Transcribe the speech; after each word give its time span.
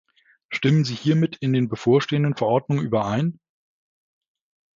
Stimmen 0.49 0.83
Sie 0.83 0.95
hiermit 0.95 1.37
in 1.41 1.53
den 1.53 1.69
bevorstehenden 1.69 2.35
Verordnungen 2.35 2.83
überein? 2.83 3.39